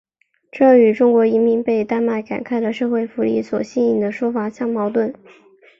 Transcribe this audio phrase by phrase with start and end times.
[0.51, 5.13] 这与中国移民被丹麦慷慨的社会福利所吸引的说法相矛盾。